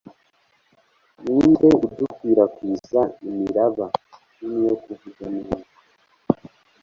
[1.23, 3.85] ninde udukwirakwiza imiraba
[4.39, 5.65] nini yo kuvuga neza